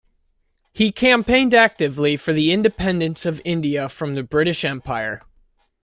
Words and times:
He 0.73 0.91
campaigned 0.91 1.53
actively 1.53 2.17
for 2.17 2.33
the 2.33 2.51
independence 2.51 3.23
of 3.23 3.39
India 3.45 3.87
from 3.87 4.15
the 4.15 4.23
British 4.23 4.65
Empire. 4.65 5.21